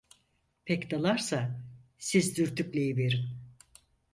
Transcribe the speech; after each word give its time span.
Pek 0.65 0.91
dalarsa 0.91 1.61
siz 1.97 2.37
dürtükleyiverin. 2.37 3.29